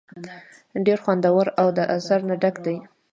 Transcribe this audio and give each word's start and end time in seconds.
ډېر 0.85 0.99
خوندور 1.03 1.45
او 1.61 1.67
د 1.77 1.79
اثر 1.97 2.19
نه 2.29 2.35
ډک 2.41 2.55
دے۔ 2.65 2.75